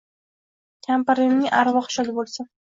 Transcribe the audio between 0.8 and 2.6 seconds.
Kampirimning arvohi shod bo‘lsin.